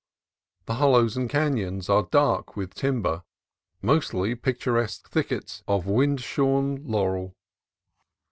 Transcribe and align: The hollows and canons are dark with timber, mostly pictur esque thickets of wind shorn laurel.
The 0.65 0.73
hollows 0.77 1.15
and 1.15 1.29
canons 1.29 1.87
are 1.87 2.07
dark 2.09 2.55
with 2.57 2.73
timber, 2.73 3.21
mostly 3.83 4.33
pictur 4.33 4.79
esque 4.79 5.07
thickets 5.07 5.61
of 5.67 5.85
wind 5.85 6.21
shorn 6.21 6.83
laurel. 6.87 7.35